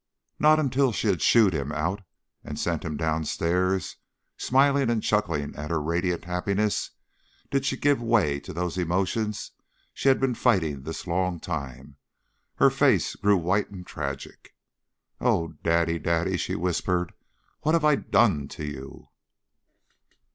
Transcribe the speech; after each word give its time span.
Not 0.39 0.59
until 0.59 0.91
she 0.91 1.09
had 1.09 1.21
"shooed" 1.21 1.53
him 1.53 1.71
out 1.71 2.01
and 2.43 2.57
sent 2.57 2.83
him 2.83 2.97
downstairs, 2.97 3.97
smiling 4.35 4.89
and 4.89 5.03
chuckling 5.03 5.55
at 5.55 5.69
her 5.69 5.79
radiant 5.79 6.25
happiness, 6.25 6.89
did 7.51 7.65
she 7.65 7.77
give 7.77 8.01
way 8.01 8.39
to 8.39 8.51
those 8.51 8.79
emotions 8.79 9.51
she 9.93 10.07
had 10.09 10.19
been 10.19 10.33
fighting 10.33 10.81
this 10.81 11.05
long 11.05 11.39
time; 11.39 11.75
then 11.97 11.97
her 12.55 12.69
face 12.71 13.13
grew 13.15 13.37
white 13.37 13.69
and 13.69 13.85
tragic. 13.85 14.55
"Oh, 15.19 15.49
daddy, 15.61 15.99
daddy!" 15.99 16.35
she 16.35 16.55
whispered. 16.55 17.13
"What 17.61 17.75
have 17.75 17.85
I 17.85 17.97
done 17.97 18.47
to 18.47 18.65
you?" 18.65 19.09